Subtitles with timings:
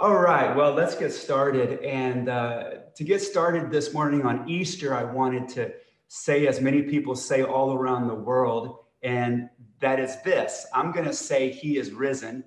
[0.00, 1.80] All right, well, let's get started.
[1.82, 5.72] And uh, to get started this morning on Easter, I wanted to
[6.06, 9.50] say, as many people say all around the world, and
[9.80, 12.44] that is this I'm going to say, He is risen.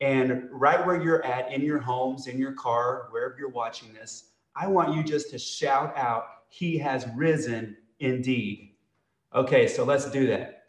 [0.00, 4.30] And right where you're at, in your homes, in your car, wherever you're watching this,
[4.56, 8.76] I want you just to shout out, He has risen indeed.
[9.34, 10.68] Okay, so let's do that.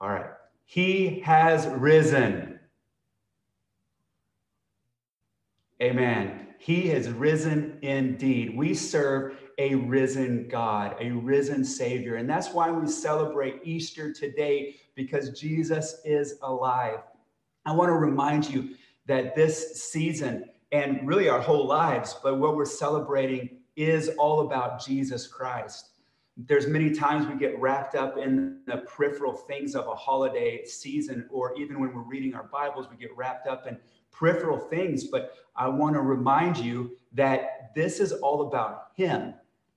[0.00, 0.30] All right.
[0.64, 2.53] He has risen.
[5.84, 6.46] Amen.
[6.56, 8.56] He has risen indeed.
[8.56, 12.16] We serve a risen God, a risen Savior.
[12.16, 17.00] And that's why we celebrate Easter today, because Jesus is alive.
[17.66, 22.56] I want to remind you that this season, and really our whole lives, but what
[22.56, 25.90] we're celebrating is all about Jesus Christ.
[26.38, 31.28] There's many times we get wrapped up in the peripheral things of a holiday season,
[31.30, 33.76] or even when we're reading our Bibles, we get wrapped up in
[34.14, 39.34] peripheral things, but I want to remind you that this is all about Him.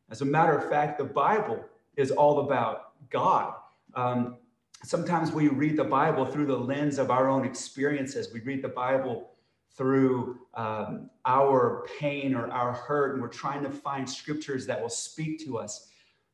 [0.10, 1.64] As a matter of fact, the Bible
[1.96, 3.54] is all about God.
[3.96, 4.38] Um,
[4.84, 8.32] sometimes we read the Bible through the lens of our own experiences.
[8.34, 9.32] We read the Bible
[9.76, 14.90] through um, our pain or our hurt, and we're trying to find scriptures that will
[14.90, 15.90] speak to us.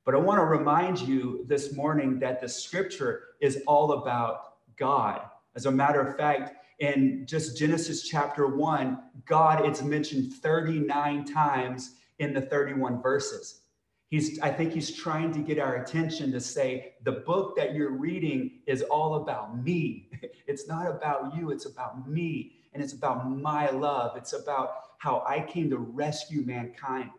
[0.05, 5.21] But I want to remind you this morning that the scripture is all about God.
[5.55, 11.95] As a matter of fact, in just Genesis chapter 1, God, it's mentioned 39 times
[12.19, 13.61] in the 31 verses.
[14.09, 17.93] He's, I think he's trying to get our attention to say, the book that you're
[17.93, 20.09] reading is all about me.
[20.45, 22.51] It's not about you, it's about me.
[22.73, 24.17] And it's about my love.
[24.17, 27.11] It's about how I came to rescue mankind.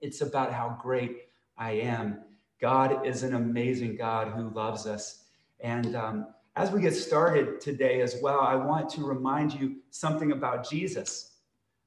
[0.00, 2.18] It's about how great I am.
[2.60, 5.22] God is an amazing God who loves us.
[5.60, 10.32] And um, as we get started today as well, I want to remind you something
[10.32, 11.32] about Jesus.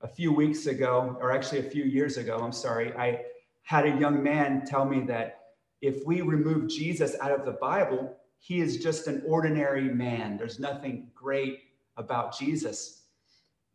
[0.01, 3.21] A few weeks ago, or actually a few years ago, I'm sorry, I
[3.63, 5.39] had a young man tell me that
[5.81, 10.38] if we remove Jesus out of the Bible, he is just an ordinary man.
[10.38, 11.61] There's nothing great
[11.95, 13.03] about Jesus.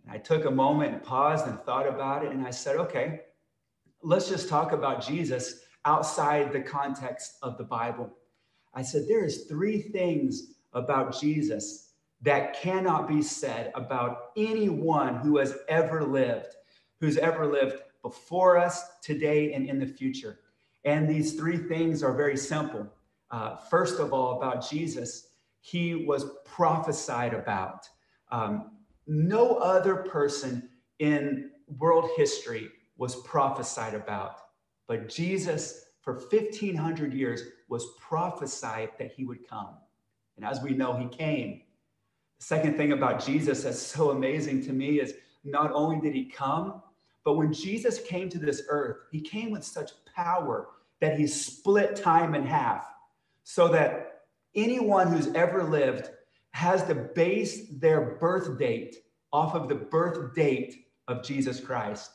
[0.04, 2.32] And I took a moment and paused and thought about it.
[2.32, 3.22] And I said, okay,
[4.02, 8.10] let's just talk about Jesus outside the context of the Bible.
[8.74, 15.38] I said, there is three things about Jesus that cannot be said about anyone who
[15.38, 16.54] has ever lived,
[17.00, 20.38] who's ever lived before us, today, and in the future.
[20.84, 22.88] And these three things are very simple.
[23.30, 25.28] Uh, first of all, about Jesus,
[25.60, 27.88] he was prophesied about.
[28.30, 28.72] Um,
[29.06, 30.68] no other person
[30.98, 34.40] in world history was prophesied about,
[34.86, 39.76] but Jesus, for 1500 years, was prophesied that he would come.
[40.36, 41.62] And as we know, he came.
[42.38, 46.24] The second thing about Jesus that's so amazing to me is not only did he
[46.24, 46.82] come,
[47.24, 50.68] but when Jesus came to this earth, he came with such power
[51.00, 52.86] that he split time in half
[53.44, 54.22] so that
[54.54, 56.10] anyone who's ever lived
[56.52, 58.96] has to base their birth date
[59.32, 62.10] off of the birth date of Jesus Christ.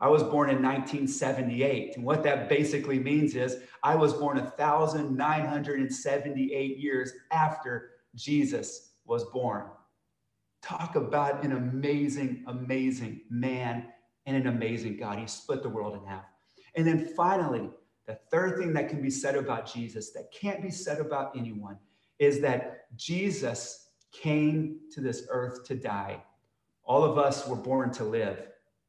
[0.00, 1.96] I was born in 1978.
[1.96, 9.66] And what that basically means is I was born 1,978 years after Jesus was born.
[10.62, 13.88] Talk about an amazing, amazing man
[14.26, 15.18] and an amazing God.
[15.18, 16.24] He split the world in half.
[16.76, 17.68] And then finally,
[18.06, 21.78] the third thing that can be said about Jesus that can't be said about anyone
[22.18, 26.22] is that Jesus came to this earth to die.
[26.84, 28.42] All of us were born to live.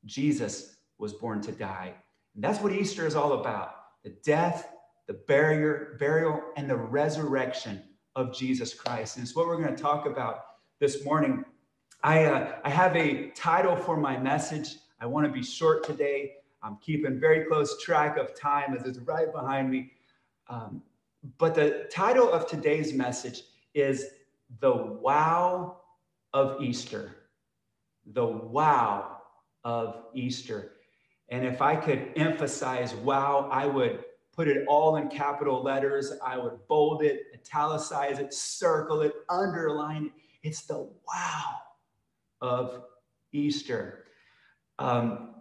[0.06, 1.94] Jesus was born to die.
[2.36, 4.70] And that's what Easter is all about the death,
[5.08, 7.84] the barrier, burial, and the resurrection
[8.16, 9.18] of Jesus Christ.
[9.18, 10.46] And it's what we're going to talk about
[10.80, 11.44] this morning.
[12.04, 14.78] I, uh, I have a title for my message.
[15.00, 16.34] I want to be short today.
[16.64, 19.92] I'm keeping very close track of time as it's right behind me.
[20.48, 20.82] Um,
[21.38, 23.44] but the title of today's message
[23.76, 24.06] is
[24.60, 25.78] The Wow
[26.34, 27.18] of Easter.
[28.14, 29.18] The Wow
[29.64, 30.72] of Easter.
[31.32, 36.14] And if I could emphasize wow, I would put it all in capital letters.
[36.24, 40.12] I would bold it, italicize it, circle it, underline it.
[40.44, 41.56] It's the wow
[42.42, 42.84] of
[43.32, 44.06] Easter.
[44.78, 45.36] Um,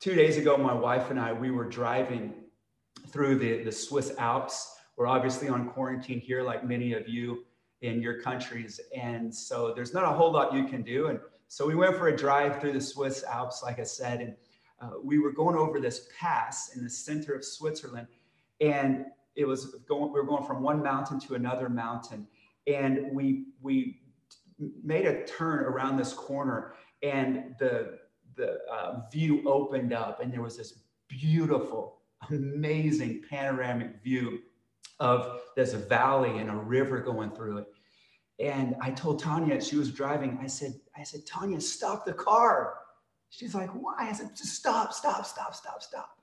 [0.00, 2.34] two days ago, my wife and I, we were driving
[3.08, 4.74] through the, the Swiss Alps.
[4.96, 7.44] We're obviously on quarantine here, like many of you
[7.82, 8.80] in your countries.
[8.96, 11.08] And so there's not a whole lot you can do.
[11.08, 14.20] And so we went for a drive through the Swiss Alps, like I said.
[14.20, 14.34] And
[14.82, 18.08] uh, we were going over this pass in the center of Switzerland,
[18.60, 19.06] and
[19.36, 20.12] it was going.
[20.12, 22.26] We were going from one mountain to another mountain,
[22.66, 24.00] and we we
[24.82, 27.98] made a turn around this corner and the
[28.36, 31.98] the uh, view opened up and there was this beautiful
[32.30, 34.40] amazing panoramic view
[35.00, 37.66] of this valley and a river going through it
[38.38, 42.74] and i told tanya she was driving i said i said tanya stop the car
[43.32, 46.18] she's like why i said just stop stop stop stop stop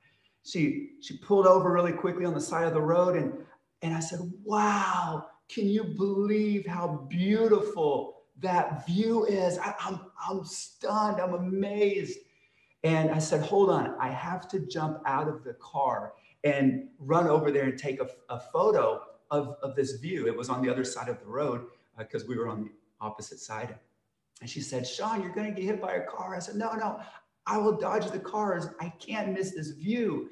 [0.46, 3.34] she she pulled over really quickly on the side of the road and
[3.82, 9.58] and i said wow can you believe how beautiful that view is?
[9.58, 11.20] I, I'm, I'm stunned.
[11.20, 12.20] I'm amazed.
[12.84, 16.14] And I said, hold on, I have to jump out of the car
[16.44, 19.02] and run over there and take a, a photo
[19.32, 20.28] of, of this view.
[20.28, 21.66] It was on the other side of the road
[21.98, 22.70] because uh, we were on the
[23.02, 23.76] opposite side.
[24.42, 26.36] And she said, Sean, you're going to get hit by a car.
[26.36, 27.00] I said, no, no,
[27.46, 28.68] I will dodge the cars.
[28.80, 30.30] I can't miss this view.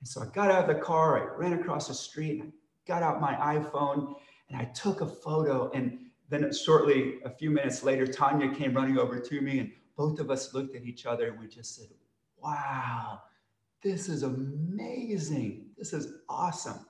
[0.00, 2.52] And so I got out of the car, I ran across the street, and I
[2.86, 4.14] got out my iPhone,
[4.48, 5.70] and I took a photo.
[5.72, 5.98] And
[6.30, 9.70] then shortly, a few minutes later, Tanya came running over to me, and
[10.00, 11.88] both of us looked at each other and we just said,
[12.42, 13.20] Wow,
[13.82, 15.66] this is amazing.
[15.76, 16.86] This is awesome.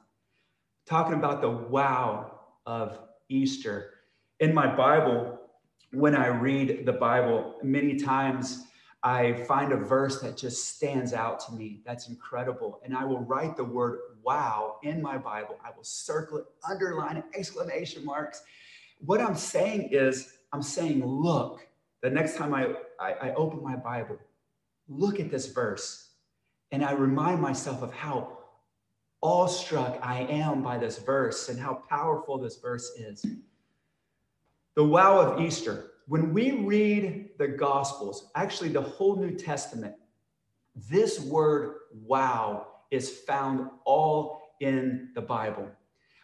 [0.86, 3.94] Talking about the wow of Easter.
[4.38, 5.39] In my Bible,
[5.92, 8.64] when I read the Bible, many times
[9.02, 11.80] I find a verse that just stands out to me.
[11.86, 12.80] That's incredible.
[12.84, 15.56] And I will write the word wow in my Bible.
[15.64, 18.42] I will circle it, underline it, exclamation marks.
[19.00, 21.66] What I'm saying is, I'm saying, look,
[22.02, 24.18] the next time I, I, I open my Bible,
[24.88, 26.10] look at this verse.
[26.72, 28.38] And I remind myself of how
[29.22, 33.24] awestruck I am by this verse and how powerful this verse is.
[34.80, 39.94] The wow of Easter when we read the Gospels, actually the whole New Testament,
[40.74, 45.68] this word wow is found all in the Bible.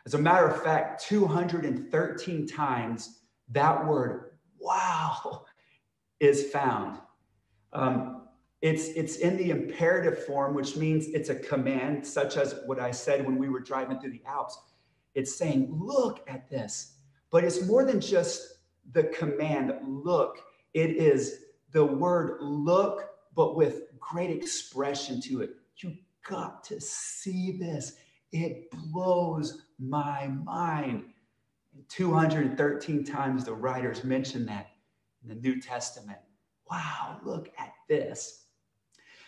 [0.06, 3.19] As a matter of fact, 213 times
[3.50, 5.44] that word wow
[6.19, 6.99] is found.
[7.75, 8.23] Um,
[8.62, 12.91] it's, it's in the imperative form, which means it's a command, such as what I
[12.91, 14.59] said when we were driving through the Alps.
[15.14, 16.96] It's saying, look at this.
[17.37, 18.61] But it's more than just
[18.93, 20.38] the command look.
[20.73, 21.41] It is
[21.71, 25.50] the word look, but with great expression to it.
[25.77, 27.99] You got to see this.
[28.33, 31.05] It blows my mind.
[31.91, 34.71] 213 times the writers mention that
[35.23, 36.21] in the New Testament.
[36.71, 38.47] Wow, look at this.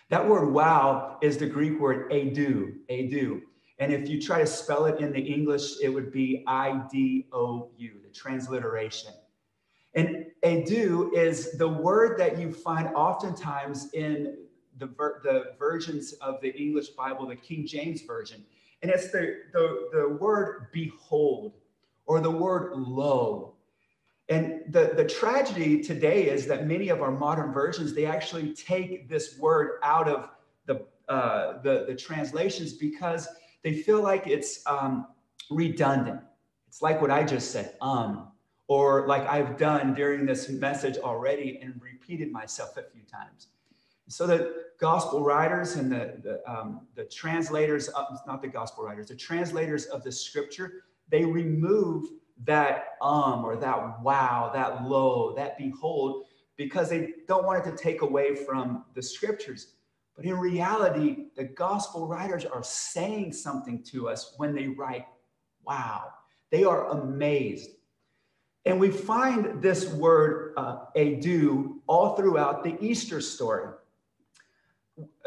[0.09, 3.43] That word wow is the Greek word adu, idou.
[3.79, 7.27] And if you try to spell it in the English, it would be I D
[7.33, 9.13] O U, the transliteration.
[9.95, 14.37] And idou is the word that you find oftentimes in
[14.79, 14.87] the,
[15.23, 18.45] the versions of the English Bible, the King James Version.
[18.83, 21.55] And it's the, the, the word behold
[22.07, 23.55] or the word lo.
[24.29, 29.09] And the, the tragedy today is that many of our modern versions, they actually take
[29.09, 30.29] this word out of
[30.67, 33.27] the, uh, the, the translations because
[33.63, 35.07] they feel like it's um,
[35.51, 36.21] redundant.
[36.69, 38.29] It's like what I just said, um,
[38.67, 43.49] or like I've done during this message already and repeated myself a few times.
[44.09, 49.09] So the gospel writers and the, the, um, the translators, of, not the gospel writers,
[49.09, 52.07] the translators of the scripture, they remove
[52.45, 56.27] that um or that wow, that lo, that behold,
[56.57, 59.75] because they don't want it to take away from the scriptures.
[60.19, 65.07] But in reality, the gospel writers are saying something to us when they write,
[65.65, 66.07] wow.
[66.51, 67.71] They are amazed.
[68.67, 73.73] And we find this word, uh, idou, all throughout the Easter story.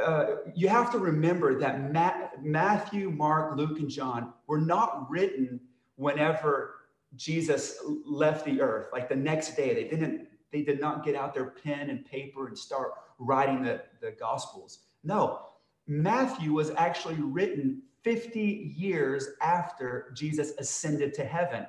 [0.04, 5.62] Uh, you have to remember that Matthew, Mark, Luke, and John were not written
[5.96, 6.76] whenever
[7.16, 9.74] Jesus left the earth, like the next day.
[9.74, 10.28] They didn't.
[10.52, 14.80] They did not get out their pen and paper and start writing the, the Gospels.
[15.04, 15.40] No,
[15.88, 21.66] Matthew was actually written 50 years after Jesus ascended to heaven.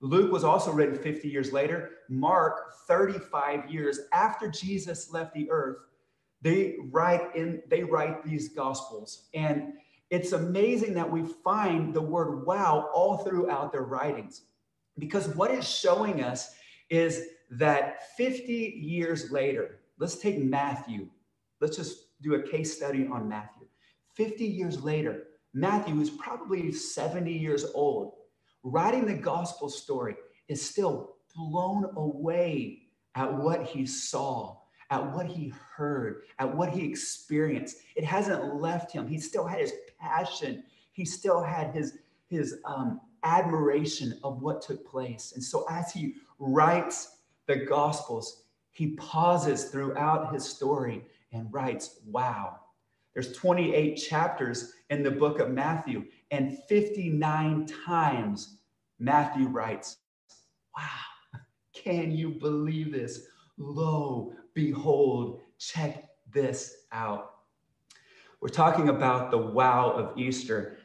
[0.00, 1.92] Luke was also written 50 years later.
[2.08, 5.78] Mark, 35 years after Jesus left the earth,
[6.42, 9.28] they write in they write these gospels.
[9.32, 9.72] And
[10.10, 14.42] it's amazing that we find the word wow all throughout their writings.
[14.98, 16.54] Because what it's showing us
[16.90, 21.08] is that 50 years later, let's take Matthew.
[21.60, 23.66] Let's just do a case study on Matthew.
[24.14, 28.14] 50 years later, Matthew is probably 70 years old
[28.64, 30.16] writing the gospel story
[30.48, 32.80] is still blown away
[33.14, 34.56] at what he saw,
[34.90, 37.76] at what he heard, at what he experienced.
[37.94, 39.06] It hasn't left him.
[39.06, 40.64] He still had his passion.
[40.92, 45.32] He still had his, his um, admiration of what took place.
[45.34, 47.13] And so as he writes
[47.46, 52.60] the Gospels, he pauses throughout his story and writes, Wow.
[53.12, 58.58] There's 28 chapters in the book of Matthew, and 59 times
[58.98, 59.98] Matthew writes,
[60.76, 61.40] Wow,
[61.72, 63.26] can you believe this?
[63.56, 67.30] Lo, behold, check this out.
[68.40, 70.78] We're talking about the wow of Easter.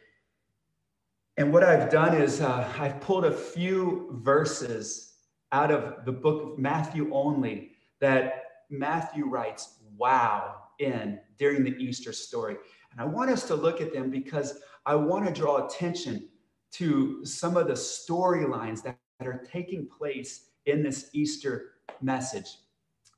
[1.38, 5.09] And what I've done is uh, I've pulled a few verses
[5.52, 12.14] out of the book of Matthew only that Matthew writes wow in during the Easter
[12.14, 12.58] story.
[12.92, 16.30] And I want us to look at them because I want to draw attention
[16.74, 22.60] to some of the storylines that, are taking place in this Easter message.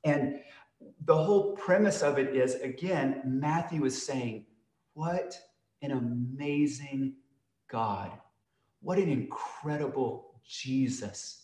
[0.02, 0.40] And
[1.04, 4.46] the whole premise of it is again, Matthew is saying,
[4.94, 5.38] What
[5.80, 7.14] an amazing
[7.70, 8.10] God.
[8.80, 11.41] What an incredible Jesus.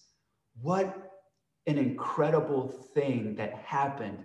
[0.60, 1.12] What
[1.66, 4.24] an incredible thing that happened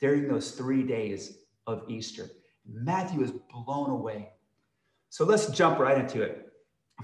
[0.00, 2.28] during those three days of Easter.
[2.66, 4.30] Matthew is blown away.
[5.08, 6.48] So let's jump right into it.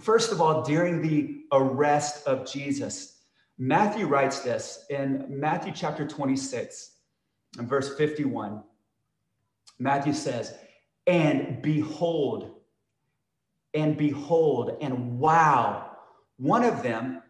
[0.01, 3.21] First of all, during the arrest of Jesus,
[3.59, 6.97] Matthew writes this in Matthew chapter 26
[7.59, 8.63] and verse 51.
[9.79, 10.55] Matthew says,
[11.07, 12.61] And behold,
[13.73, 15.97] and behold, and wow,
[16.37, 17.23] one of them,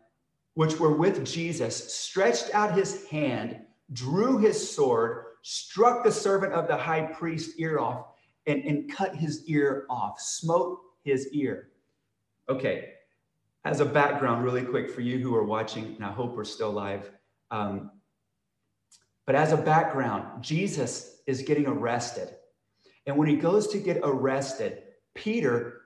[0.57, 3.61] which were with Jesus, stretched out his hand,
[3.93, 8.07] drew his sword, struck the servant of the high priest ear off,
[8.47, 11.69] and, and cut his ear off, smote his ear.
[12.49, 12.95] Okay,
[13.67, 16.73] as a background, really quick for you who are watching, and I hope we're still
[16.73, 17.11] live.
[17.51, 17.91] Um,
[19.27, 22.35] but as a background, Jesus is getting arrested.
[23.05, 24.85] And when he goes to get arrested,
[25.15, 25.83] Peter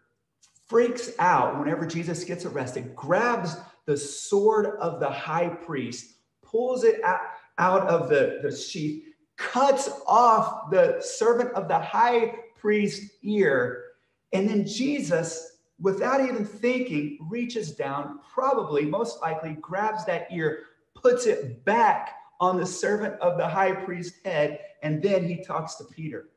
[0.69, 3.57] freaks out whenever Jesus gets arrested, grabs
[3.91, 7.21] the sword of the high priest, pulls it out,
[7.59, 9.03] out of the, the sheath,
[9.37, 13.87] cuts off the servant of the high priest's ear.
[14.33, 20.61] And then Jesus without even thinking, reaches down, probably, most likely, grabs that ear,
[20.95, 25.75] puts it back on the servant of the high priest's head, and then he talks
[25.77, 26.29] to Peter.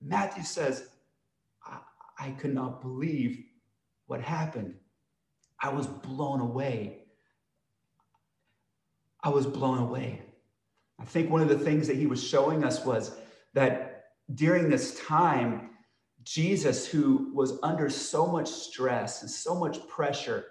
[0.00, 0.88] Matthew says,
[1.66, 1.78] I,
[2.18, 3.44] I could not believe
[4.06, 4.74] what happened.
[5.66, 6.98] I was blown away.
[9.20, 10.22] I was blown away.
[11.00, 13.16] I think one of the things that he was showing us was
[13.52, 15.70] that during this time,
[16.22, 20.44] Jesus, who was under so much stress and so much pressure,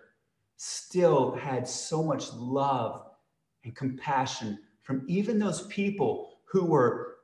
[0.57, 3.07] still had so much love
[3.63, 7.15] and compassion from even those people who were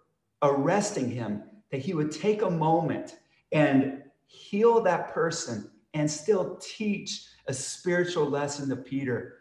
[0.42, 3.18] arresting him that he would take a moment
[3.52, 9.40] and heal that person and still teach a spiritual lesson to Peter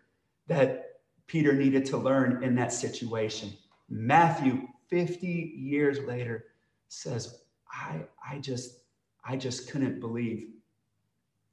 [0.48, 3.52] that Peter needed to learn in that situation.
[3.88, 6.46] Matthew, 50 years later,
[6.88, 7.42] says,
[7.72, 8.80] I, I just
[9.24, 10.48] I just couldn't believe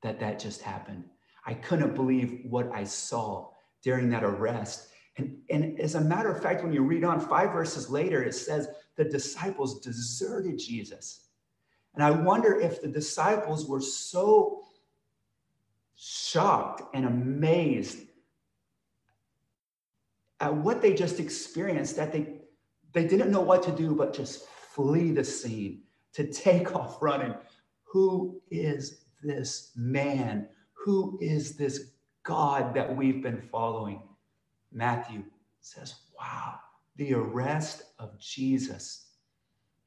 [0.02, 1.04] that that just happened.
[1.46, 3.50] I couldn't believe what I saw
[3.84, 4.90] during that arrest.
[5.18, 8.34] And, and as a matter of fact, when you read on five verses later, it
[8.36, 11.28] says the disciples deserted Jesus.
[11.94, 14.64] And I wonder if the disciples were so
[15.98, 18.00] shocked and amazed
[20.40, 22.36] at what they just experienced that they,
[22.94, 25.82] they didn't know what to do but just flee the scene,
[26.14, 27.34] to take off running,
[27.84, 30.48] who is this man?
[30.74, 31.92] Who is this
[32.24, 34.02] God that we've been following?
[34.72, 35.24] Matthew
[35.62, 36.56] says, Wow,
[36.98, 39.08] the arrest of Jesus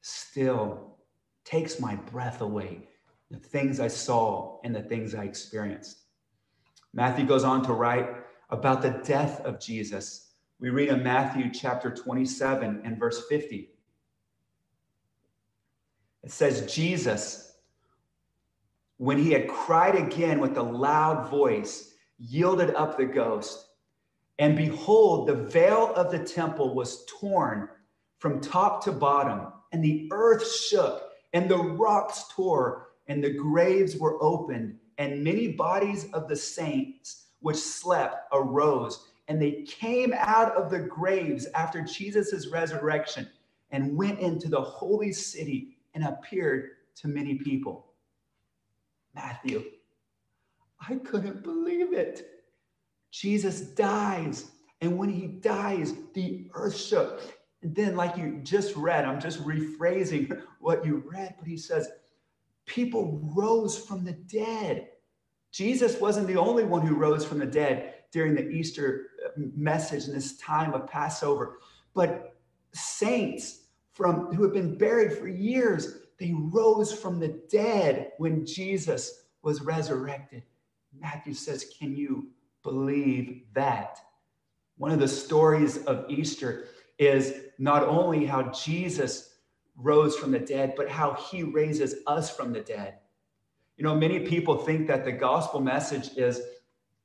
[0.01, 0.97] still
[1.45, 2.87] takes my breath away.
[3.29, 6.00] The things I saw and the things I experienced.
[6.93, 8.09] Matthew goes on to write
[8.49, 10.33] about the death of Jesus.
[10.59, 13.71] We read in Matthew chapter 27 and verse 50.
[16.23, 17.53] It says, Jesus,
[18.97, 23.67] when he had cried again with a loud voice, yielded up the ghost.
[24.37, 27.69] And behold, the veil of the temple was torn
[28.19, 33.97] from top to bottom, and the earth shook, and the rocks tore, and the graves
[33.97, 40.51] were opened, and many bodies of the saints which slept arose, and they came out
[40.51, 43.27] of the graves after Jesus' resurrection
[43.71, 47.87] and went into the holy city and appeared to many people.
[49.15, 49.63] Matthew.
[50.87, 52.43] I couldn't believe it.
[53.09, 54.51] Jesus dies.
[54.81, 57.21] And when he dies, the earth shook.
[57.63, 61.89] And then, like you just read, I'm just rephrasing what you read, but he says,
[62.65, 64.87] people rose from the dead.
[65.51, 70.07] Jesus wasn't the only one who rose from the dead during the Easter uh, message
[70.07, 71.59] in this time of Passover.
[71.93, 72.35] But
[72.73, 79.25] saints from who have been buried for years, they rose from the dead when Jesus
[79.41, 80.43] was resurrected.
[80.97, 82.29] Matthew says, Can you
[82.63, 83.99] believe that?
[84.77, 89.30] One of the stories of Easter is not only how Jesus
[89.81, 92.95] rose from the dead, but how he raises us from the dead.
[93.77, 96.41] You know, many people think that the gospel message is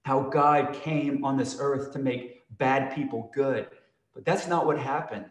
[0.03, 3.69] how God came on this earth to make bad people good,
[4.15, 5.27] but that's not what happened.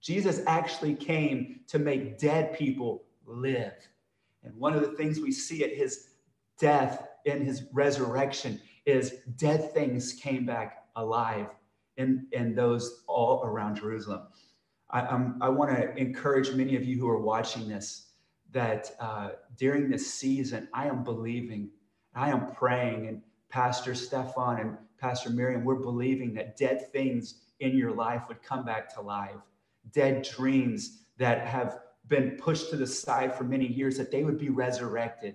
[0.00, 3.74] Jesus actually came to make dead people live.
[4.44, 6.10] And one of the things we see at his
[6.58, 11.48] death and his resurrection is dead things came back alive
[11.96, 14.28] in, in those all around Jerusalem.
[14.90, 18.06] I, I'm, I want to encourage many of you who are watching this
[18.52, 21.68] that uh, during this season, I am believing,
[22.14, 27.76] I am praying, and Pastor Stefan and Pastor Miriam, we're believing that dead things in
[27.76, 29.36] your life would come back to life,
[29.92, 34.38] dead dreams that have been pushed to the side for many years, that they would
[34.38, 35.34] be resurrected,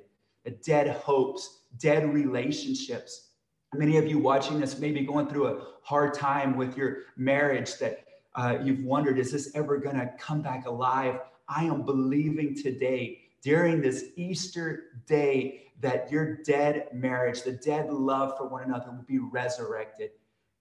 [0.63, 3.29] dead hopes, dead relationships.
[3.73, 7.77] Many of you watching this may be going through a hard time with your marriage
[7.77, 11.19] that uh, you've wondered, is this ever going to come back alive?
[11.47, 18.37] I am believing today during this Easter day that your dead marriage, the dead love
[18.37, 20.11] for one another will be resurrected.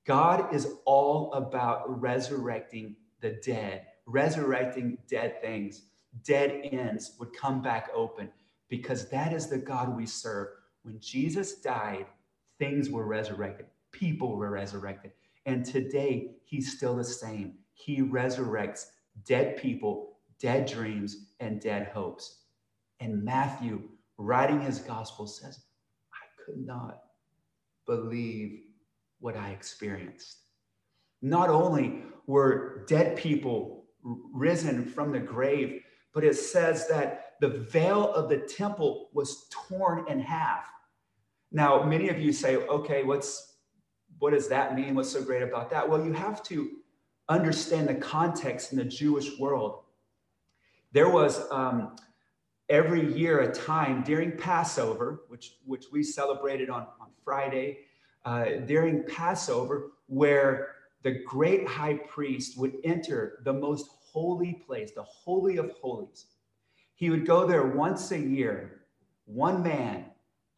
[0.07, 5.83] God is all about resurrecting the dead, resurrecting dead things.
[6.25, 8.31] Dead ends would come back open
[8.69, 10.49] because that is the God we serve.
[10.83, 12.07] When Jesus died,
[12.59, 15.13] things were resurrected, people were resurrected.
[15.47, 17.55] And today, he's still the same.
[17.85, 18.87] He resurrects
[19.25, 22.45] dead people, dead dreams, and dead hopes.
[23.01, 23.83] And Matthew,
[24.19, 25.61] writing his gospel, says,
[26.13, 27.03] I could not
[27.87, 28.61] believe
[29.21, 30.39] what I experienced.
[31.23, 35.83] Not only were dead people risen from the grave,
[36.13, 40.65] but it says that the veil of the temple was torn in half.
[41.53, 43.47] Now, many of you say, okay, what's
[44.19, 44.95] what does that mean?
[44.95, 45.89] What's so great about that?
[45.89, 46.71] Well, you have to
[47.31, 49.85] understand the context in the Jewish world.
[50.93, 51.97] There was um,
[52.69, 57.79] every year a time during Passover, which, which we celebrated on, on Friday,
[58.25, 65.03] uh, during Passover, where the great high priest would enter the most holy place, the
[65.05, 66.27] Holy of Holies.
[66.97, 68.83] He would go there once a year,
[69.25, 70.07] one man,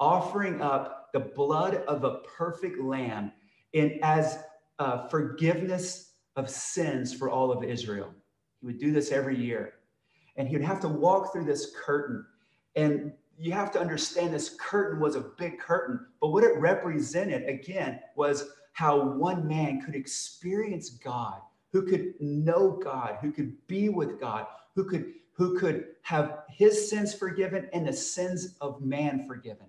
[0.01, 3.31] offering up the blood of a perfect lamb
[3.75, 4.39] in as
[4.79, 8.13] uh, forgiveness of sins for all of Israel.
[8.61, 9.75] He would do this every year.
[10.37, 12.25] And he would have to walk through this curtain.
[12.75, 17.49] And you have to understand this curtain was a big curtain, but what it represented,
[17.49, 21.41] again, was how one man could experience God,
[21.73, 26.91] who could know God, who could be with God, who could who could have his
[26.91, 29.67] sins forgiven and the sins of man forgiven.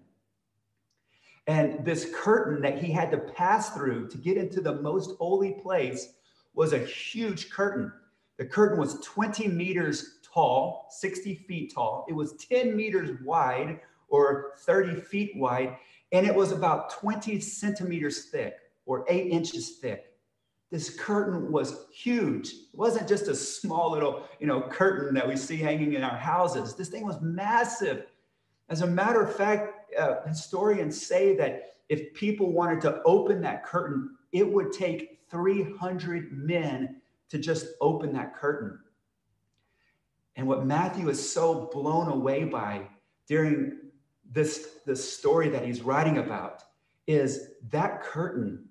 [1.47, 5.53] And this curtain that he had to pass through to get into the most holy
[5.53, 6.13] place
[6.53, 7.91] was a huge curtain.
[8.37, 12.05] The curtain was 20 meters tall, 60 feet tall.
[12.09, 15.77] It was 10 meters wide or 30 feet wide,
[16.11, 20.13] and it was about 20 centimeters thick or eight inches thick.
[20.71, 22.49] This curtain was huge.
[22.49, 26.17] It wasn't just a small little, you know, curtain that we see hanging in our
[26.17, 26.73] houses.
[26.73, 28.07] This thing was massive.
[28.69, 33.65] As a matter of fact, uh, historians say that if people wanted to open that
[33.65, 38.79] curtain, it would take 300 men to just open that curtain.
[40.35, 42.87] And what Matthew is so blown away by
[43.27, 43.79] during
[44.31, 46.63] this, this story that he's writing about
[47.07, 48.65] is that curtain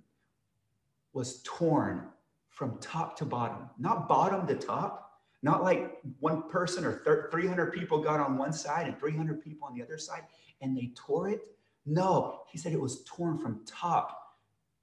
[1.13, 2.09] was torn
[2.49, 8.01] from top to bottom, not bottom to top, not like one person or 300 people
[8.01, 10.23] got on one side and 300 people on the other side
[10.61, 11.43] and they tore it?
[11.85, 14.19] No, he said it was torn from top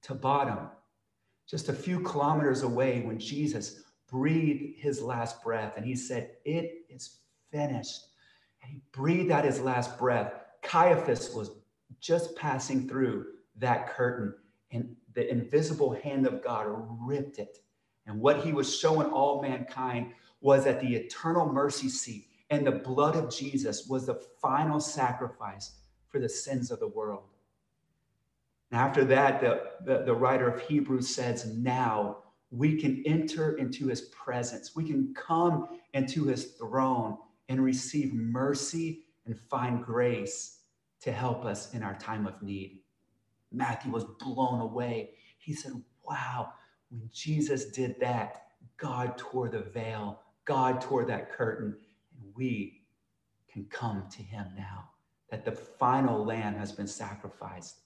[0.04, 0.70] to bottom.
[1.48, 6.86] Just a few kilometers away when Jesus breathed his last breath and he said, It
[6.90, 7.20] is
[7.52, 8.02] finished.
[8.62, 10.34] And he breathed out his last breath.
[10.62, 11.52] Caiaphas was
[12.00, 13.26] just passing through
[13.58, 14.34] that curtain
[14.72, 16.68] and the invisible hand of God
[17.02, 17.60] ripped it.
[18.06, 22.72] And what he was showing all mankind was that the eternal mercy seat and the
[22.72, 25.79] blood of Jesus was the final sacrifice
[26.10, 27.24] for the sins of the world.
[28.72, 32.18] And after that, the, the, the writer of Hebrews says, Now
[32.52, 34.76] we can enter into his presence.
[34.76, 37.18] We can come into his throne
[37.48, 40.60] and receive mercy and find grace
[41.02, 42.80] to help us in our time of need.
[43.52, 45.12] Matthew was blown away.
[45.38, 46.54] He said, wow,
[46.90, 48.44] when Jesus did that,
[48.78, 51.76] God tore the veil, God tore that curtain,
[52.20, 52.82] and we
[53.52, 54.90] can come to him now.
[55.32, 57.82] That the final lamb has been sacrificed.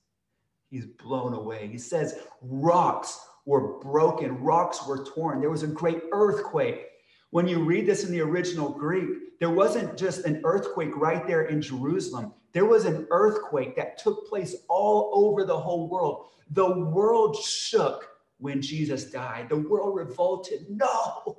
[0.69, 1.67] He's blown away.
[1.67, 5.41] He says, rocks were broken, rocks were torn.
[5.41, 6.87] There was a great earthquake.
[7.31, 11.43] When you read this in the original Greek, there wasn't just an earthquake right there
[11.45, 12.33] in Jerusalem.
[12.53, 16.27] There was an earthquake that took place all over the whole world.
[16.51, 19.49] The world shook when Jesus died.
[19.49, 20.65] The world revolted.
[20.69, 21.37] No,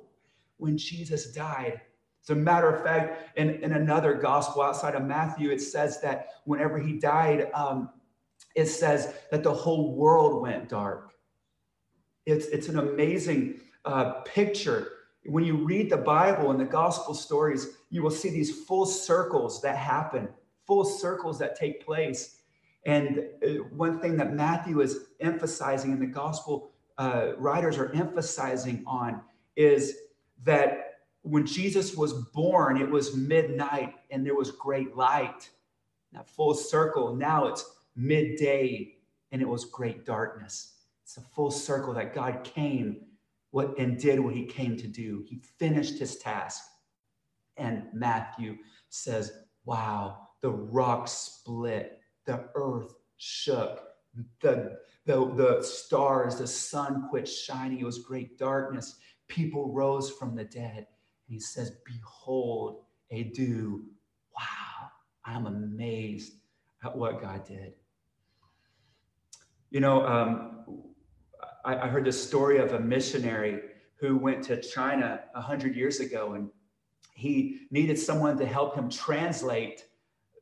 [0.57, 1.81] when Jesus died.
[2.25, 6.29] As a matter of fact, in, in another gospel outside of Matthew, it says that
[6.45, 7.89] whenever he died, um,
[8.55, 11.13] it says that the whole world went dark.
[12.25, 14.87] It's, it's an amazing uh, picture.
[15.25, 19.61] When you read the Bible and the gospel stories, you will see these full circles
[19.61, 20.27] that happen,
[20.65, 22.37] full circles that take place.
[22.87, 28.83] And uh, one thing that Matthew is emphasizing and the gospel uh, writers are emphasizing
[28.87, 29.21] on
[29.55, 29.95] is
[30.43, 30.84] that
[31.25, 35.49] when Jesus was born, it was midnight and there was great light.
[36.13, 38.93] That full circle, now it's midday
[39.31, 40.73] and it was great darkness.
[41.03, 43.01] It's a full circle that God came
[43.49, 45.23] what, and did what he came to do.
[45.27, 46.63] He finished his task.
[47.57, 48.57] And Matthew
[48.89, 49.31] says,
[49.65, 53.81] Wow, the rocks split, the earth shook,
[54.41, 57.79] the the, the stars, the sun quit shining.
[57.79, 58.95] It was great darkness.
[59.27, 60.87] People rose from the dead.
[61.27, 63.83] He says, Behold, idou.
[64.35, 64.89] Wow,
[65.25, 66.33] I'm amazed
[66.83, 67.73] at what God did.
[69.71, 70.65] You know, um,
[71.63, 73.61] I, I heard the story of a missionary
[73.95, 76.49] who went to China 100 years ago and
[77.15, 79.85] he needed someone to help him translate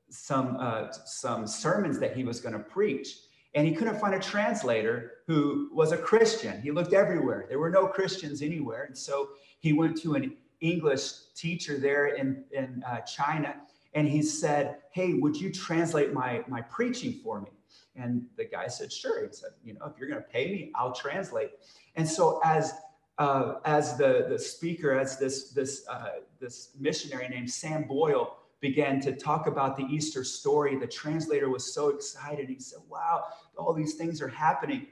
[0.10, 3.16] some, uh, some sermons that he was going to preach
[3.56, 6.62] and he couldn't find a translator who was a Christian.
[6.62, 7.46] He looked everywhere.
[7.48, 8.86] There were no Christians anywhere.
[8.86, 13.56] And so he went to an English teacher there in, in uh, China
[13.94, 17.50] and he said, Hey, would you translate my, my preaching for me?
[17.96, 19.26] And the guy said, Sure.
[19.26, 21.52] He said, You know, if you're going to pay me, I'll translate.
[21.96, 22.74] And so as
[23.20, 29.00] uh, as the, the speaker, as this, this, uh, this missionary named Sam Boyle began
[29.02, 32.50] to talk about the Easter story, the translator was so excited.
[32.50, 33.26] He said, Wow,
[33.58, 34.88] all these things are happening.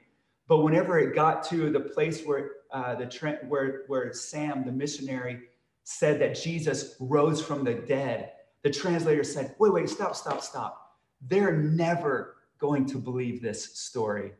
[0.46, 4.72] But whenever it got to the place where uh, the tra- where where Sam, the
[4.72, 5.40] missionary,
[5.84, 10.98] said that Jesus rose from the dead, the translator said, "Wait, wait, stop, stop, stop!
[11.20, 14.32] They're never going to believe this story."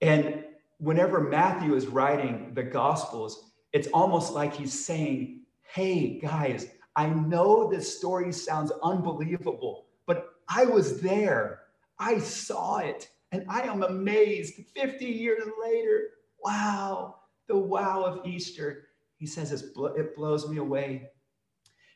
[0.00, 0.44] And
[0.78, 7.70] whenever Matthew is writing the Gospels, it's almost like he's saying, "Hey, guys." I know
[7.70, 11.62] this story sounds unbelievable, but I was there.
[11.98, 16.10] I saw it, and I am amazed 50 years later.
[16.44, 18.88] Wow, the wow of Easter.
[19.22, 21.10] He says it blows me away.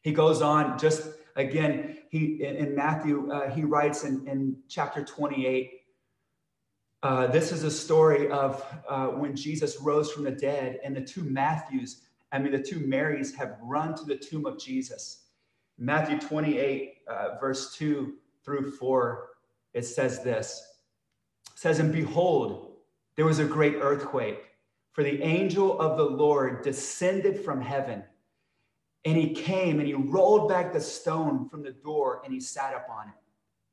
[0.03, 5.73] He goes on, just again, he in, Matthew, uh, he writes in, in chapter 28.
[7.03, 11.01] Uh, this is a story of uh, when Jesus rose from the dead, and the
[11.01, 15.25] two Matthews I mean, the two Marys have run to the tomb of Jesus.
[15.79, 19.29] Matthew 28, uh, verse 2 through 4,
[19.75, 20.63] it says this.
[21.53, 22.77] It says, And behold,
[23.17, 24.45] there was a great earthquake,
[24.97, 28.03] for the angel of the Lord descended from heaven.
[29.05, 32.73] And he came and he rolled back the stone from the door and he sat
[32.75, 33.15] upon it.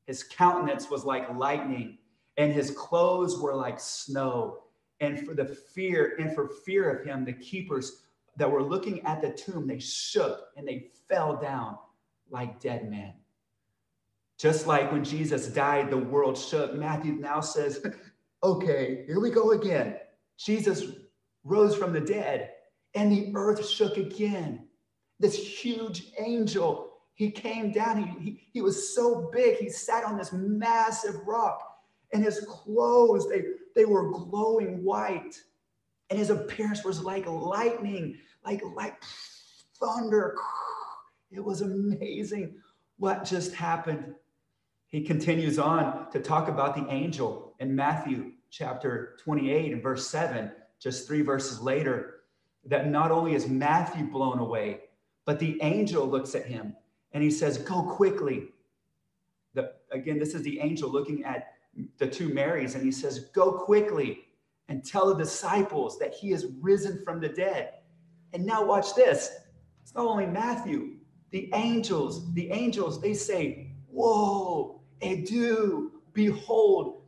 [0.05, 1.97] His countenance was like lightning,
[2.35, 4.63] and his clothes were like snow.
[4.99, 8.03] And for the fear, and for fear of him, the keepers
[8.35, 11.77] that were looking at the tomb, they shook and they fell down
[12.31, 13.13] like dead men.
[14.37, 16.73] Just like when Jesus died, the world shook.
[16.75, 17.81] Matthew now says,
[18.43, 19.95] okay, here we go again.
[20.37, 20.83] Jesus
[21.43, 22.51] rose from the dead
[22.95, 24.67] and the earth shook again.
[25.19, 28.03] This huge angel, he came down.
[28.03, 31.61] He, he, he was so big, he sat on this massive rock
[32.13, 33.43] and his clothes, they,
[33.75, 35.35] they were glowing white
[36.09, 39.03] and his appearance was like lightning, like like
[39.79, 40.35] thunder.
[41.35, 42.57] It was amazing
[42.97, 44.13] what just happened.
[44.85, 50.51] He continues on to talk about the angel in Matthew chapter 28 and verse 7,
[50.83, 52.15] just three verses later,
[52.65, 54.81] that not only is Matthew blown away,
[55.25, 56.75] but the angel looks at him
[57.13, 58.49] and he says, Go quickly.
[59.53, 61.53] The, again, this is the angel looking at
[61.97, 64.25] the two Marys, and he says, Go quickly
[64.67, 67.75] and tell the disciples that he is risen from the dead.
[68.33, 69.31] And now watch this.
[69.81, 70.95] It's not only Matthew,
[71.31, 77.03] the angels, the angels, they say, Whoa, idou, behold,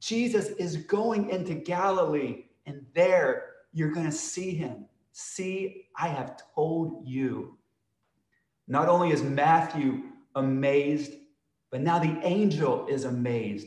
[0.00, 4.86] Jesus is going into Galilee And there you're going to see him.
[5.12, 7.58] See, I have told you.
[8.66, 10.02] Not only is Matthew
[10.34, 11.12] amazed,
[11.70, 13.66] but now the angel is amazed.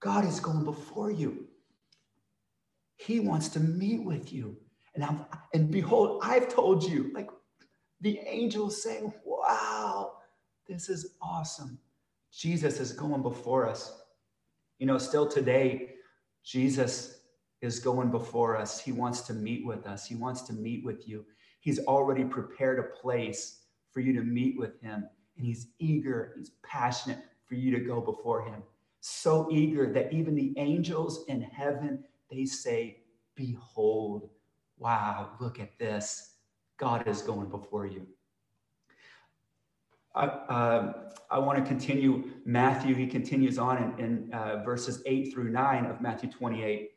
[0.00, 1.46] God is going before you.
[2.96, 4.56] He wants to meet with you.
[4.94, 7.28] And I'm, and behold, I've told you, like
[8.00, 10.12] the angel saying, Wow,
[10.68, 11.78] this is awesome.
[12.32, 14.02] Jesus is going before us.
[14.78, 15.90] You know, still today,
[16.44, 17.21] Jesus
[17.62, 18.80] is going before us.
[18.80, 21.24] He wants to meet with us, He wants to meet with you.
[21.60, 23.60] He's already prepared a place
[23.92, 28.00] for you to meet with Him, and He's eager, He's passionate for you to go
[28.00, 28.62] before Him.
[29.00, 32.98] So eager that even the angels in heaven, they say,
[33.34, 34.28] Behold,
[34.78, 36.34] wow, look at this.
[36.76, 38.06] God is going before you.
[40.14, 40.92] I, uh,
[41.30, 42.94] I want to continue Matthew.
[42.94, 46.91] He continues on in, in uh, verses 8 through 9 of Matthew 28.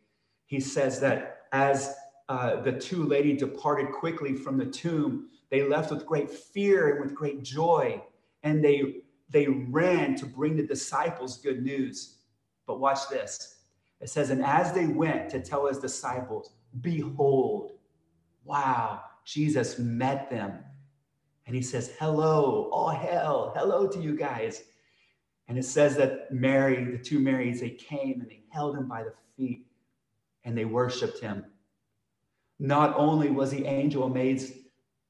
[0.45, 1.95] He says that as
[2.29, 7.03] uh, the two ladies departed quickly from the tomb, they left with great fear and
[7.03, 8.01] with great joy,
[8.43, 12.17] and they, they ran to bring the disciples good news.
[12.65, 13.58] But watch this.
[14.01, 17.71] It says, And as they went to tell his disciples, behold,
[18.43, 20.60] wow, Jesus met them
[21.47, 24.63] and he says, Hello, all hell, hello to you guys.
[25.47, 29.03] And it says that Mary, the two Marys, they came and they held him by
[29.03, 29.64] the feet
[30.45, 31.45] and they worshiped him.
[32.60, 34.53] Not only was the angel amazed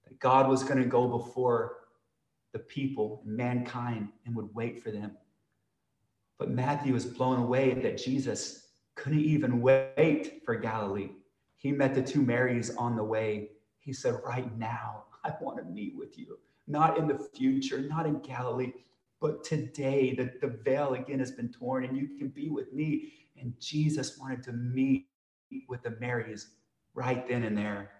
[0.06, 1.78] that God was going to go before
[2.54, 5.12] the people, and mankind, and would wait for them,
[6.40, 11.12] but Matthew was blown away that Jesus couldn't even wait for Galilee.
[11.58, 13.50] He met the two Marys on the way.
[13.80, 18.06] He said, Right now, I want to meet with you, not in the future, not
[18.06, 18.72] in Galilee,
[19.22, 20.14] but today.
[20.16, 23.14] The, the veil again has been torn and you can be with me.
[23.40, 25.08] And Jesus wanted to meet
[25.68, 26.52] with the Marys
[26.94, 27.92] right then and there.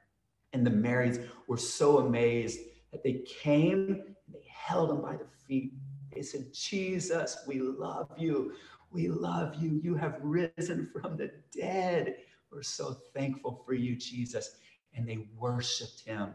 [0.54, 2.60] And the Marys were so amazed
[2.92, 5.74] that they came and they held him by the feet.
[6.14, 8.54] They said, Jesus, we love you.
[8.92, 9.80] We love you.
[9.84, 12.16] You have risen from the dead.
[12.52, 14.58] We're so thankful for you, Jesus.
[14.94, 16.34] And they worshiped him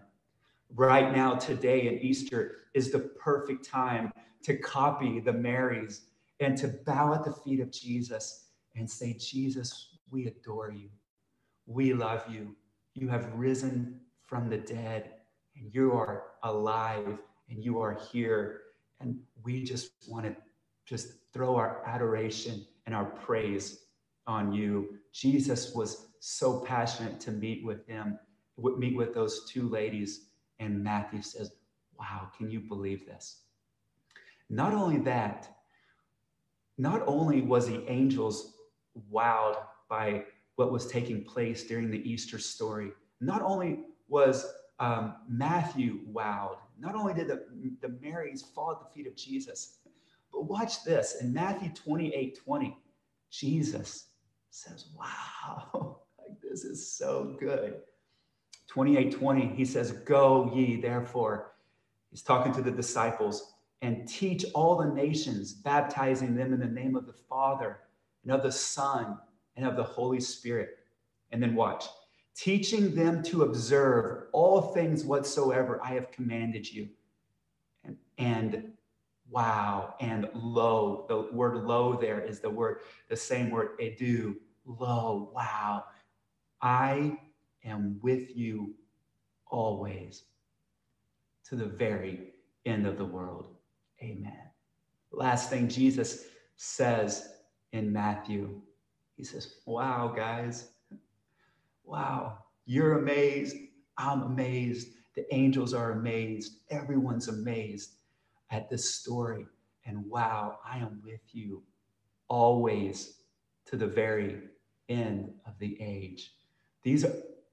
[0.75, 4.13] right now, today, in Easter is the perfect time
[4.45, 6.03] to copy the Marys
[6.41, 8.47] and to bow at the feet of Jesus
[8.77, 10.89] and say, Jesus, we adore you.
[11.71, 12.57] We love you.
[12.95, 15.13] You have risen from the dead
[15.55, 17.17] and you are alive
[17.49, 18.63] and you are here.
[18.99, 20.35] And we just want to
[20.85, 23.85] just throw our adoration and our praise
[24.27, 24.99] on you.
[25.13, 28.19] Jesus was so passionate to meet with him,
[28.59, 30.27] meet with those two ladies
[30.59, 31.53] and Matthew says,
[31.97, 33.43] Wow, can you believe this?
[34.49, 35.49] Not only that,
[36.79, 38.55] not only was the angels
[39.13, 39.57] wowed
[39.89, 40.25] by
[40.61, 42.93] what was taking place during the Easter story,
[43.23, 47.47] not only was um, Matthew wowed, not only did the,
[47.81, 49.79] the Marys fall at the feet of Jesus,
[50.31, 52.77] but watch this in Matthew 28 20,
[53.31, 54.09] Jesus
[54.51, 57.77] says, Wow, like this is so good.
[58.69, 61.53] 28 20, he says, Go ye therefore.
[62.11, 66.97] He's talking to the disciples and teach all the nations, baptizing them in the name
[66.97, 67.79] of the Father
[68.25, 69.17] and of the Son
[69.57, 70.79] and of the Holy Spirit.
[71.33, 71.85] And then watch,
[72.35, 76.89] teaching them to observe all things whatsoever I have commanded you.
[77.85, 78.73] And, and
[79.31, 84.35] wow, and lo, the word lo there is the word, the same word, idou,
[84.67, 85.85] lo, wow.
[86.61, 87.19] I
[87.65, 88.75] am with you
[89.47, 90.25] always
[91.45, 92.33] to the very
[92.67, 93.49] end of the world.
[94.03, 94.39] Amen.
[95.13, 97.33] Last thing Jesus says
[97.73, 98.61] in Matthew,
[99.21, 100.71] he says, Wow, guys.
[101.85, 103.55] Wow, you're amazed.
[103.99, 104.93] I'm amazed.
[105.15, 106.61] The angels are amazed.
[106.71, 107.97] Everyone's amazed
[108.51, 109.45] at this story.
[109.85, 111.63] And wow, I am with you
[112.29, 113.19] always
[113.67, 114.41] to the very
[114.89, 116.33] end of the age.
[116.83, 117.05] These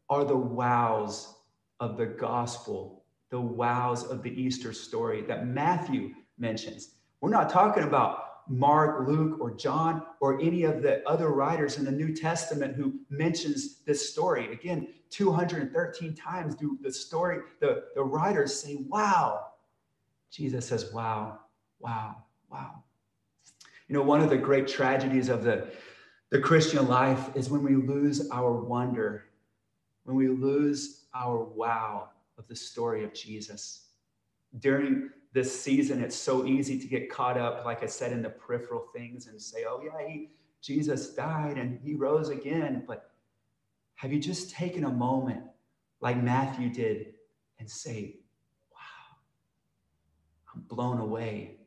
[0.09, 1.35] are the wows
[1.81, 6.95] of the gospel, the wows of the Easter story that Matthew mentions.
[7.19, 11.85] We're not talking about Mark, Luke, or John, or any of the other writers in
[11.85, 14.51] the New Testament who mentions this story.
[14.51, 19.47] Again, 213 times do the story, the, the writers say, wow.
[20.31, 21.39] Jesus says, wow,
[21.79, 22.17] wow,
[22.49, 22.83] wow.
[23.87, 25.67] You know, one of the great tragedies of the,
[26.29, 29.27] the Christian life is when we lose our wonder
[30.07, 32.07] when we lose our wow
[32.37, 33.87] of the story of Jesus.
[34.59, 38.29] During this season, it's so easy to get caught up, like I said, in the
[38.29, 40.29] peripheral things and say, oh, yeah, he,
[40.61, 42.83] Jesus died and he rose again.
[42.87, 43.11] But
[43.95, 45.43] Have you just taken a moment
[46.01, 47.13] like Matthew did
[47.59, 48.17] and say,
[48.71, 49.17] Wow,
[50.53, 51.57] I'm blown away.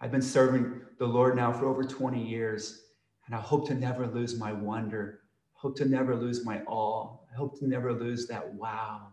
[0.00, 2.84] I've been serving the Lord now for over 20 years,
[3.26, 5.20] and I hope to never lose my wonder.
[5.52, 7.18] Hope to never lose my awe.
[7.30, 9.08] I hope to never lose that wow.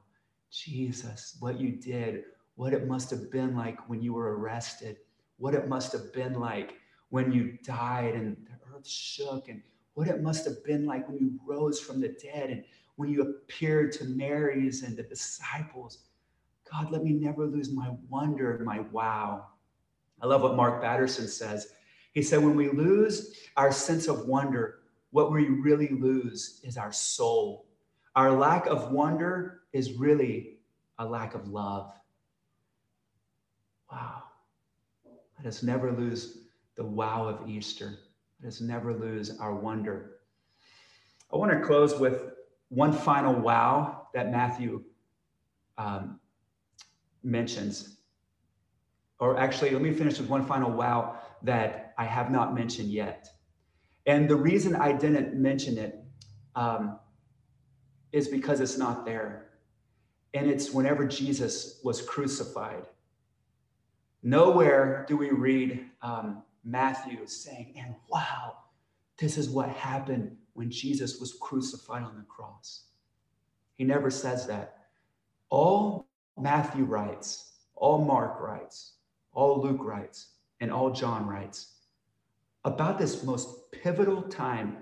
[0.50, 2.24] Jesus, what you did,
[2.58, 4.98] what it must have been like when you were arrested,
[5.38, 6.74] what it must have been like
[7.10, 9.62] when you died and the earth shook, and
[9.94, 12.64] what it must have been like when you rose from the dead and
[12.96, 16.00] when you appeared to Mary's and the disciples.
[16.70, 19.46] God, let me never lose my wonder and my wow.
[20.20, 21.68] I love what Mark Batterson says.
[22.14, 24.80] He said, when we lose our sense of wonder,
[25.12, 27.68] what we really lose is our soul.
[28.16, 30.58] Our lack of wonder is really
[30.98, 31.94] a lack of love.
[33.92, 34.24] Wow.
[35.38, 36.40] Let us never lose
[36.76, 37.98] the wow of Easter.
[38.42, 40.18] Let us never lose our wonder.
[41.32, 42.32] I want to close with
[42.70, 44.84] one final wow that Matthew
[45.78, 46.20] um,
[47.24, 47.98] mentions.
[49.20, 53.28] Or actually, let me finish with one final wow that I have not mentioned yet.
[54.06, 56.04] And the reason I didn't mention it
[56.56, 57.00] um,
[58.12, 59.50] is because it's not there.
[60.34, 62.86] And it's whenever Jesus was crucified.
[64.24, 68.58] Nowhere do we read um, Matthew saying, and wow,
[69.18, 72.86] this is what happened when Jesus was crucified on the cross.
[73.76, 74.80] He never says that.
[75.50, 78.94] All Matthew writes, all Mark writes,
[79.34, 81.76] all Luke writes, and all John writes
[82.66, 84.78] about this most pivotal time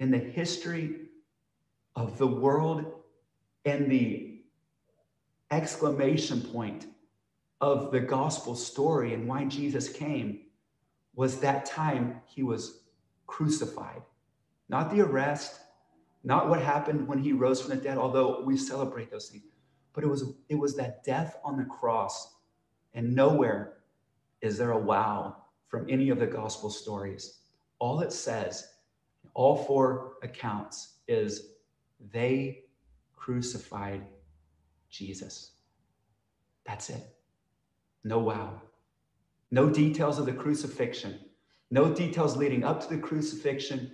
[0.00, 1.02] in the history
[1.94, 2.86] of the world
[3.64, 4.40] and the
[5.50, 6.86] exclamation point
[7.62, 10.40] of the gospel story and why Jesus came
[11.14, 12.80] was that time he was
[13.28, 14.02] crucified.
[14.68, 15.60] Not the arrest,
[16.24, 19.44] not what happened when he rose from the dead, although we celebrate those things,
[19.92, 22.34] but it was it was that death on the cross.
[22.94, 23.74] And nowhere
[24.40, 25.36] is there a wow
[25.68, 27.38] from any of the gospel stories.
[27.78, 28.68] All it says,
[29.34, 31.52] all four accounts, is
[32.12, 32.64] they
[33.14, 34.02] crucified
[34.90, 35.52] Jesus.
[36.66, 37.02] That's it.
[38.04, 38.60] No wow.
[39.50, 41.18] No details of the crucifixion.
[41.70, 43.92] No details leading up to the crucifixion.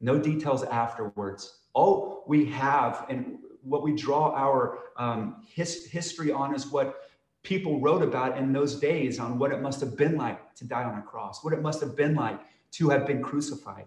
[0.00, 1.60] No details afterwards.
[1.72, 7.00] All we have and what we draw our um, his, history on is what
[7.42, 10.84] people wrote about in those days on what it must have been like to die
[10.84, 12.40] on a cross, what it must have been like
[12.72, 13.86] to have been crucified.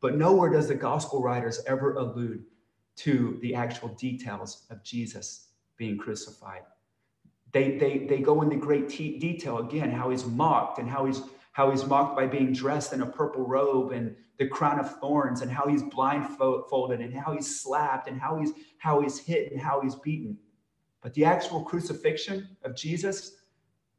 [0.00, 2.44] But nowhere does the gospel writers ever allude
[2.96, 6.62] to the actual details of Jesus being crucified.
[7.54, 11.22] They, they, they go into great te- detail again how he's mocked and how he's
[11.52, 15.40] how he's mocked by being dressed in a purple robe and the crown of thorns
[15.40, 19.60] and how he's blindfolded and how he's slapped and how he's how he's hit and
[19.62, 20.36] how he's beaten.
[21.02, 23.36] But the actual crucifixion of jesus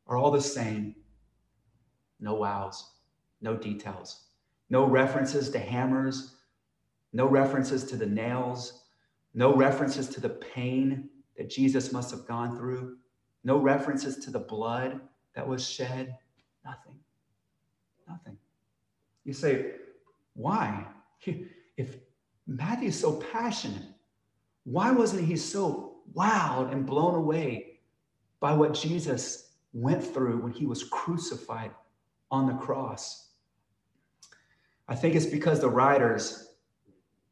[0.07, 0.95] are all the same.
[2.19, 2.91] No wows
[3.41, 4.25] no details
[4.69, 6.35] no references to hammers
[7.13, 8.85] no references to the nails
[9.33, 12.97] no references to the pain that jesus must have gone through
[13.45, 14.99] no references to the blood
[15.35, 16.17] that was shed.
[16.65, 16.95] Nothing.
[18.09, 18.37] Nothing.
[19.23, 19.71] You say,
[20.33, 20.85] why?
[21.77, 21.97] If
[22.47, 23.83] Matthew's so passionate,
[24.63, 27.79] why wasn't he so wowed and blown away
[28.39, 31.71] by what Jesus went through when he was crucified
[32.31, 33.31] on the cross?
[34.87, 36.53] I think it's because the writers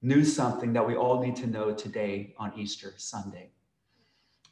[0.02, 3.54] knew something that we all need to know today on Easter Sunday.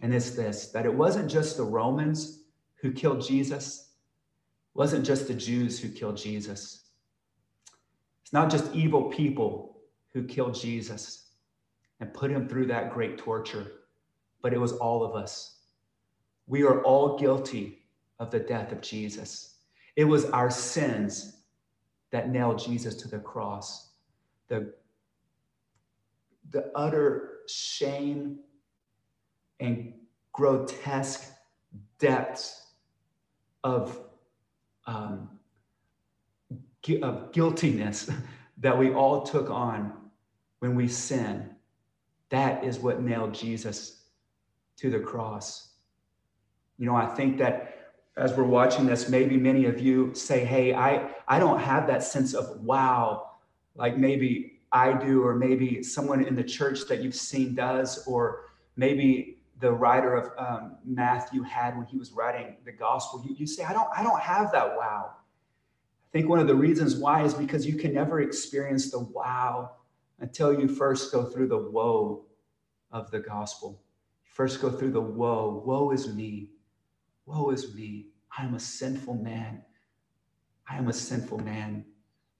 [0.01, 2.43] And it's this that it wasn't just the Romans
[2.75, 3.91] who killed Jesus,
[4.73, 6.85] it wasn't just the Jews who killed Jesus.
[8.23, 9.77] It's not just evil people
[10.13, 11.29] who killed Jesus
[11.99, 13.71] and put him through that great torture,
[14.41, 15.59] but it was all of us.
[16.47, 17.83] We are all guilty
[18.19, 19.55] of the death of Jesus.
[19.95, 21.37] It was our sins
[22.11, 23.89] that nailed Jesus to the cross.
[24.47, 24.73] The,
[26.49, 28.39] the utter shame
[29.61, 29.93] and
[30.33, 31.31] grotesque
[31.99, 32.67] depths
[33.63, 33.99] of,
[34.87, 35.29] um,
[37.01, 38.09] of guiltiness
[38.57, 39.93] that we all took on
[40.59, 41.49] when we sin.
[42.29, 44.03] That is what nailed Jesus
[44.77, 45.69] to the cross.
[46.77, 50.73] You know, I think that as we're watching this, maybe many of you say, Hey,
[50.73, 53.31] I, I don't have that sense of wow,
[53.75, 58.45] like maybe I do, or maybe someone in the church that you've seen does, or
[58.75, 63.23] maybe the writer of um, Matthew had when he was writing the gospel.
[63.25, 65.11] You, you say, I don't, I don't have that wow.
[65.13, 69.71] I think one of the reasons why is because you can never experience the wow
[70.19, 72.25] until you first go through the woe
[72.91, 73.81] of the gospel.
[74.23, 75.63] First, go through the woe.
[75.65, 76.49] Woe is me.
[77.25, 78.07] Woe is me.
[78.37, 79.61] I am a sinful man.
[80.67, 81.85] I am a sinful man.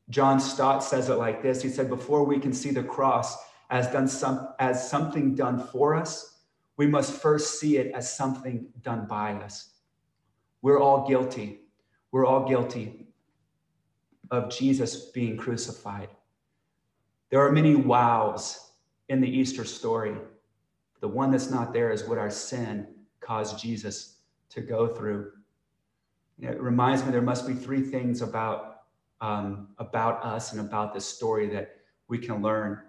[0.10, 1.62] John Stott says it like this.
[1.62, 3.38] He said, Before we can see the cross
[3.70, 6.41] as, done some, as something done for us,
[6.82, 9.70] we must first see it as something done by us.
[10.64, 11.60] We're all guilty.
[12.12, 13.06] We're all guilty
[14.32, 16.10] of Jesus being crucified.
[17.30, 18.72] There are many wows
[19.10, 20.16] in the Easter story.
[21.02, 22.88] The one that's not there is what our sin
[23.20, 24.16] caused Jesus
[24.50, 25.34] to go through.
[26.40, 28.86] It reminds me there must be three things about,
[29.22, 31.76] um, about us and about this story that
[32.08, 32.82] we can learn.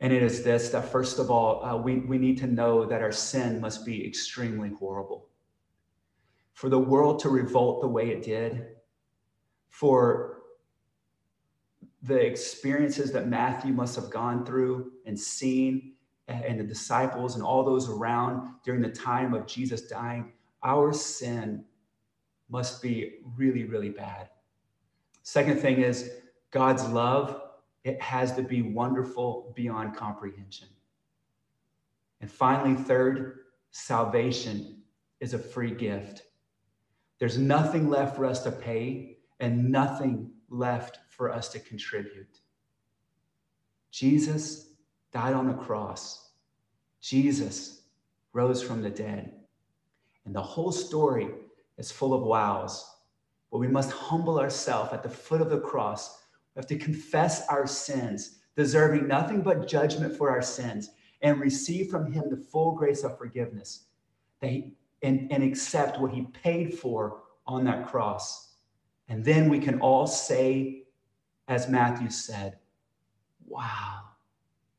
[0.00, 3.00] And it is this that, first of all, uh, we, we need to know that
[3.00, 5.28] our sin must be extremely horrible.
[6.52, 8.66] For the world to revolt the way it did,
[9.70, 10.42] for
[12.02, 15.92] the experiences that Matthew must have gone through and seen,
[16.28, 20.32] and the disciples and all those around during the time of Jesus dying,
[20.62, 21.64] our sin
[22.48, 24.28] must be really, really bad.
[25.22, 26.10] Second thing is
[26.50, 27.42] God's love,
[27.86, 30.66] it has to be wonderful beyond comprehension.
[32.20, 34.82] And finally, third, salvation
[35.20, 36.22] is a free gift.
[37.20, 42.40] There's nothing left for us to pay and nothing left for us to contribute.
[43.92, 44.70] Jesus
[45.12, 46.30] died on the cross.
[47.00, 47.82] Jesus
[48.32, 49.32] rose from the dead.
[50.24, 51.28] And the whole story
[51.78, 52.84] is full of wows.
[53.52, 56.25] But we must humble ourselves at the foot of the cross.
[56.56, 60.90] We have to confess our sins, deserving nothing but judgment for our sins,
[61.20, 63.84] and receive from Him the full grace of forgiveness
[64.40, 68.54] that he, and, and accept what He paid for on that cross.
[69.08, 70.84] And then we can all say,
[71.48, 72.58] as Matthew said,
[73.46, 74.00] Wow,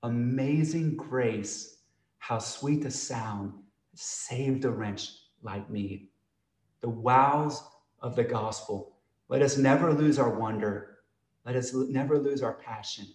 [0.01, 1.77] amazing grace,
[2.17, 3.53] how sweet the sound
[3.93, 5.11] saved a wretch
[5.43, 6.09] like me
[6.81, 7.63] the wows
[8.01, 8.95] of the gospel.
[9.29, 10.96] Let us never lose our wonder.
[11.47, 13.07] Let us never lose our passion.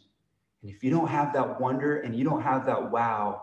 [0.63, 3.43] And if you don't have that wonder and you don't have that wow,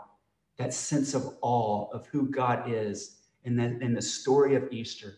[0.57, 5.13] that sense of awe of who God is in the, in the story of Easter,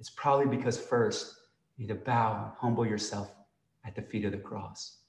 [0.00, 1.36] it's probably because first
[1.76, 3.30] you need to bow and humble yourself
[3.84, 4.99] at the feet of the cross.